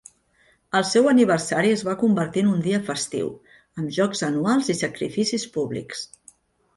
[0.77, 3.29] El seu aniversari es va convertir en un dia festiu,
[3.81, 6.03] amb jocs anuals i sacrificis públics.